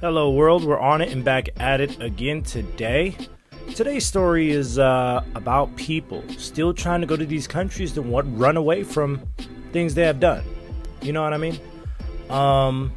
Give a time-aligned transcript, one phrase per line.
[0.00, 0.64] Hello, world.
[0.64, 3.16] We're on it and back at it again today.
[3.74, 8.56] Today's story is uh, about people still trying to go to these countries to run
[8.56, 9.20] away from
[9.72, 10.42] things they have done.
[11.02, 11.60] You know what I mean?
[12.30, 12.92] Um,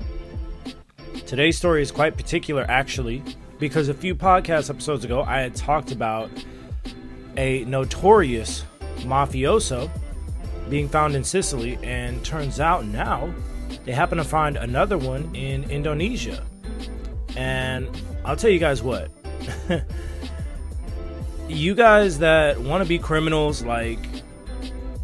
[1.26, 3.22] today's story is quite particular, actually,
[3.60, 6.30] because a few podcast episodes ago I had talked about
[7.38, 8.66] a notorious
[9.00, 9.90] mafioso
[10.70, 13.34] being found in Sicily, and turns out now
[13.86, 16.44] they happen to find another one in Indonesia.
[17.36, 17.88] And
[18.24, 19.12] I'll tell you guys what.
[21.48, 24.00] you guys that want to be criminals like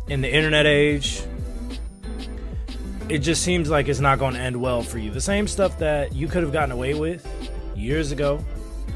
[0.07, 1.21] in the internet age,
[3.07, 5.11] it just seems like it's not going to end well for you.
[5.11, 7.27] The same stuff that you could have gotten away with
[7.75, 8.43] years ago,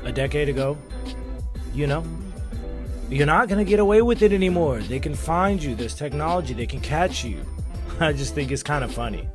[0.03, 0.77] a decade ago,
[1.73, 2.03] you know,
[3.09, 4.80] you're not going to get away with it anymore.
[4.80, 7.45] They can find you, there's technology, they can catch you.
[8.00, 9.27] I just think it's kind of funny.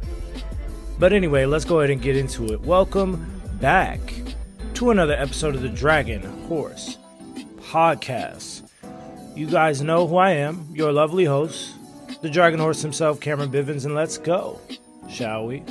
[0.98, 2.60] But anyway, let's go ahead and get into it.
[2.60, 4.00] Welcome back
[4.74, 6.98] to another episode of the Dragon Horse
[7.56, 8.68] Podcast.
[9.36, 11.74] You guys know who I am, your lovely host,
[12.22, 14.60] the Dragon Horse himself, Cameron Bivens, and let's go,
[15.08, 15.62] shall we?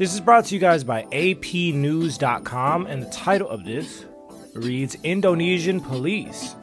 [0.00, 4.06] This is brought to you guys by APNews.com, and the title of this
[4.54, 6.56] reads Indonesian Police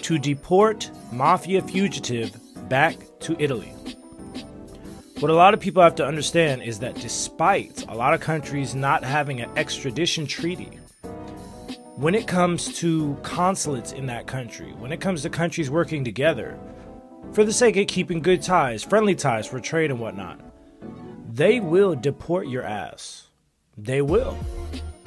[0.00, 2.34] to Deport Mafia Fugitive
[2.70, 3.74] Back to Italy.
[5.20, 8.74] What a lot of people have to understand is that despite a lot of countries
[8.74, 10.80] not having an extradition treaty,
[11.96, 16.58] when it comes to consulates in that country, when it comes to countries working together
[17.34, 20.40] for the sake of keeping good ties, friendly ties for trade and whatnot,
[21.34, 23.28] they will deport your ass.
[23.78, 24.36] They will.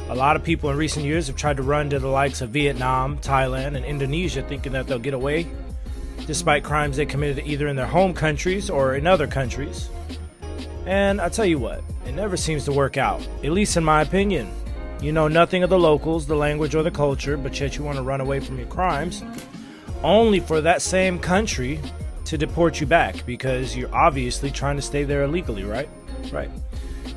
[0.10, 2.50] A lot of people in recent years have tried to run to the likes of
[2.50, 5.48] Vietnam, Thailand, and Indonesia thinking that they'll get away
[6.26, 9.90] despite crimes they committed either in their home countries or in other countries.
[10.88, 14.02] And I tell you what, it never seems to work out, at least in my
[14.02, 14.52] opinion.
[15.02, 17.98] You know nothing of the locals, the language, or the culture, but yet you want
[17.98, 19.24] to run away from your crimes,
[20.02, 21.80] only for that same country
[22.24, 25.90] to deport you back because you're obviously trying to stay there illegally, right?
[26.32, 26.50] Right.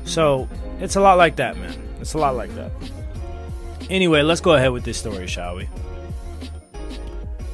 [0.05, 0.47] So
[0.79, 1.75] it's a lot like that, man.
[2.01, 2.71] It's a lot like that.
[3.89, 5.67] Anyway, let's go ahead with this story, shall we?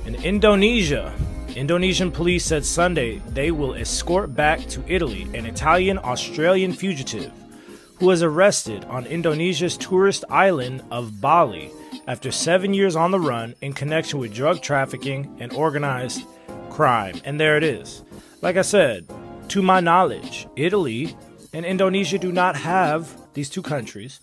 [0.05, 1.13] In Indonesia,
[1.55, 7.31] Indonesian police said Sunday they will escort back to Italy an Italian Australian fugitive
[7.97, 11.71] who was arrested on Indonesia's tourist island of Bali
[12.07, 16.23] after seven years on the run in connection with drug trafficking and organized
[16.69, 17.19] crime.
[17.23, 18.03] And there it is.
[18.41, 19.07] Like I said,
[19.49, 21.15] to my knowledge, Italy
[21.55, 24.19] and Indonesia do not have, these two countries,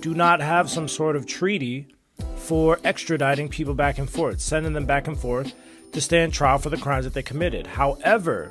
[0.00, 1.86] do not have some sort of treaty
[2.34, 5.54] for extraditing people back and forth, sending them back and forth
[5.92, 7.68] to stand trial for the crimes that they committed.
[7.68, 8.50] However,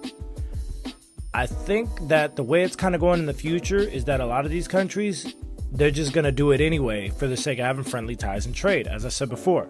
[1.33, 4.25] I think that the way it's kind of going in the future is that a
[4.25, 5.35] lot of these countries,
[5.69, 8.55] they're just going to do it anyway for the sake of having friendly ties and
[8.55, 9.67] trade, as I said before.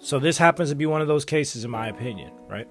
[0.00, 2.66] So this happens to be one of those cases, in my opinion, right?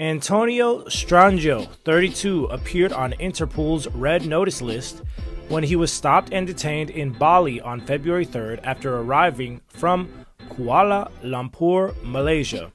[0.00, 5.02] Antonio Strangio, 32, appeared on Interpol's red notice list
[5.48, 10.08] when he was stopped and detained in Bali on February 3rd after arriving from
[10.48, 12.72] Kuala Lumpur, Malaysia.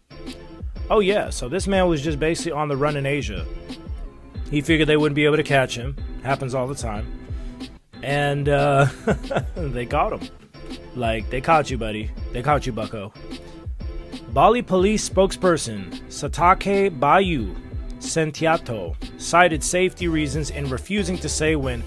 [0.91, 3.43] Oh, yeah, so this man was just basically on the run in Asia.
[4.51, 5.95] He figured they wouldn't be able to catch him.
[6.21, 7.07] Happens all the time.
[8.03, 8.85] And uh,
[9.55, 10.29] they caught him.
[10.95, 12.11] Like, they caught you, buddy.
[12.33, 13.11] They caught you, bucko.
[14.35, 17.55] Bali police spokesperson Satake Bayu
[17.99, 21.81] Sentiato cited safety reasons in refusing to say when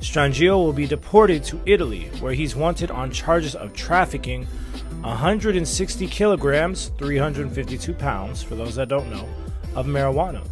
[0.00, 4.46] Strangio will be deported to Italy, where he's wanted on charges of trafficking
[5.02, 9.28] 160 kilograms, 352 pounds, for those that don't know,
[9.74, 10.42] of marijuana.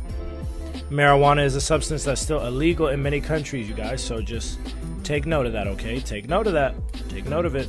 [0.91, 4.59] Marijuana is a substance that's still illegal in many countries, you guys, so just
[5.05, 6.01] take note of that, okay?
[6.01, 6.75] Take note of that.
[7.09, 7.67] Take note of it.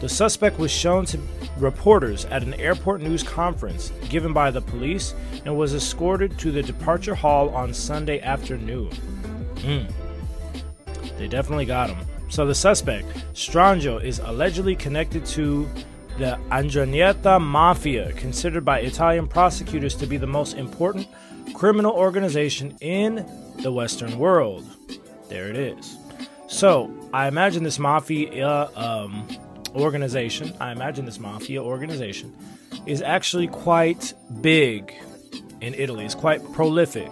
[0.00, 1.18] The suspect was shown to
[1.58, 5.14] reporters at an airport news conference given by the police
[5.44, 8.90] and was escorted to the departure hall on Sunday afternoon.
[9.56, 9.90] Mm.
[11.18, 12.06] They definitely got him.
[12.28, 15.84] So the suspect, Strangio, is allegedly connected to the
[16.18, 21.08] the 'Ndrangheta Mafia, considered by Italian prosecutors to be the most important
[21.54, 23.26] criminal organization in
[23.62, 24.64] the Western world.
[25.28, 25.96] There it is.
[26.46, 29.26] So, I imagine this mafia um,
[29.74, 32.34] organization, I imagine this mafia organization
[32.86, 34.94] is actually quite big
[35.60, 36.04] in Italy.
[36.04, 37.10] It's quite prolific.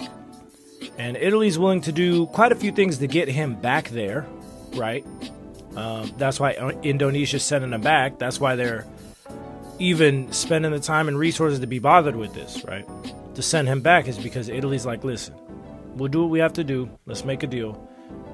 [0.98, 4.26] And Italy's willing to do quite a few things to get him back there,
[4.74, 5.04] right?
[5.74, 8.18] Um, that's why Indonesia's sending him back.
[8.18, 8.86] That's why they're
[9.78, 12.86] even spending the time and resources to be bothered with this, right?
[13.34, 15.34] To send him back is because Italy's like, listen,
[15.96, 16.90] we'll do what we have to do.
[17.06, 17.88] Let's make a deal.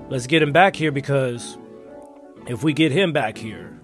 [0.08, 1.56] Let's get him back here because
[2.46, 3.78] if we get him back here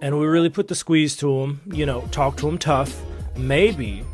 [0.00, 3.00] and we really put the squeeze to him, you know, talk to him tough,
[3.36, 4.04] maybe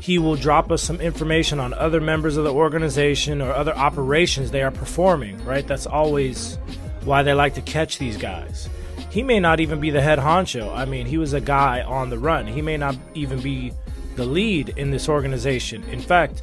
[0.00, 4.50] he will drop us some information on other members of the organization or other operations
[4.50, 5.66] they are performing, right?
[5.66, 6.56] That's always
[7.04, 8.68] why they like to catch these guys.
[9.10, 10.74] He may not even be the head honcho.
[10.76, 12.46] I mean, he was a guy on the run.
[12.46, 13.72] He may not even be
[14.14, 15.82] the lead in this organization.
[15.84, 16.42] In fact,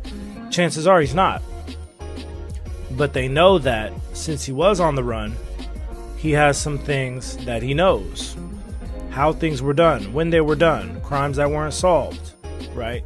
[0.49, 1.41] chances are he's not.
[2.91, 5.35] But they know that since he was on the run,
[6.23, 8.35] he has some things that he knows.
[9.11, 12.31] How things were done, when they were done, crimes that weren't solved,
[12.73, 13.03] right?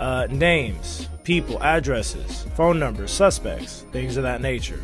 [0.00, 4.80] uh, names, people, addresses, phone numbers, suspects, things of that nature.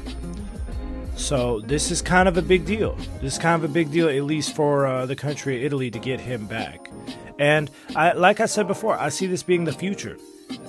[1.17, 2.95] So this is kind of a big deal.
[3.23, 5.91] This is kind of a big deal, at least for uh, the country of Italy,
[5.91, 6.91] to get him back.
[7.39, 10.19] And I, like I said before, I see this being the future,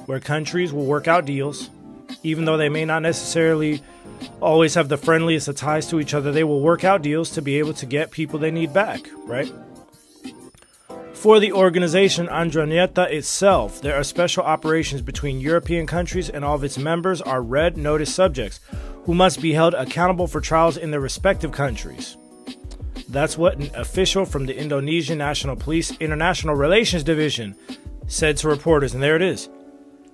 [0.05, 1.69] where countries will work out deals,
[2.23, 3.81] even though they may not necessarily
[4.41, 6.31] always have the friendliest of ties to each other.
[6.31, 9.51] They will work out deals to be able to get people they need back, right?
[11.13, 16.63] For the organization 'Ndrangheta itself, there are special operations between European countries, and all of
[16.63, 18.59] its members are red notice subjects
[19.05, 22.17] who must be held accountable for trials in their respective countries.
[23.09, 27.55] That's what an official from the Indonesian National Police International Relations Division
[28.07, 29.49] said to reporters, and there it is.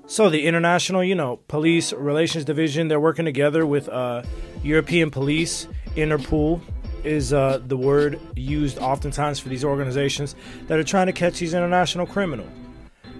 [0.05, 4.23] So the international, you know, police relations division, they're working together with uh,
[4.61, 6.61] European police, Interpol,
[7.03, 10.35] is uh, the word used oftentimes for these organizations
[10.67, 12.49] that are trying to catch these international criminals.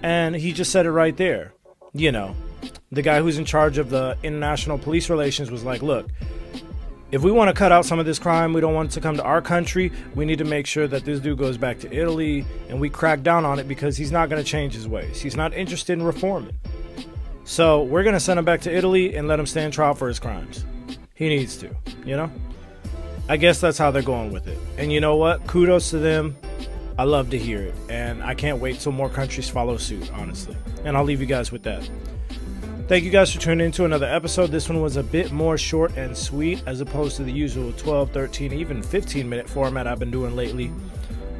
[0.01, 1.53] And he just said it right there.
[1.94, 2.35] You know,
[2.91, 6.07] the guy who's in charge of the international police relations was like, look,
[7.12, 9.01] if we want to cut out some of this crime, we don't want it to
[9.01, 11.94] come to our country, we need to make sure that this dude goes back to
[11.94, 15.21] Italy and we crack down on it because he's not going to change his ways.
[15.21, 16.57] He's not interested in reforming.
[17.45, 20.07] So we're going to send him back to Italy and let him stand trial for
[20.07, 20.66] his crimes.
[21.13, 21.69] He needs to,
[22.06, 22.31] you know?
[23.30, 24.57] I guess that's how they're going with it.
[24.78, 25.45] And you know what?
[25.48, 26.36] Kudos to them.
[26.98, 27.75] I love to hear it.
[27.90, 30.56] And I can't wait till more countries follow suit, honestly.
[30.84, 31.90] And I'll leave you guys with that.
[32.88, 34.48] Thank you guys for tuning into another episode.
[34.48, 38.12] This one was a bit more short and sweet as opposed to the usual 12,
[38.12, 40.69] 13, even 15 minute format I've been doing lately.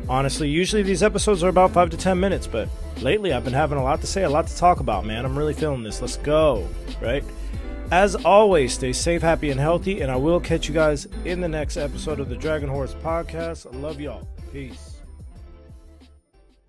[0.10, 2.68] Honestly, usually these episodes are about 5 to 10 minutes, but
[3.02, 5.26] lately I've been having a lot to say, a lot to talk about, man.
[5.26, 6.02] I'm really feeling this.
[6.02, 6.68] Let's go,
[7.02, 7.24] right?
[7.92, 11.48] As always, stay safe, happy, and healthy, and I will catch you guys in the
[11.48, 13.72] next episode of the Dragon Horse Podcast.
[13.72, 14.28] I love y'all.
[14.52, 14.93] Peace.